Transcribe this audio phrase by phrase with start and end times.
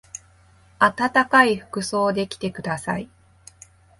[0.79, 3.07] あたたかい服装で来てください。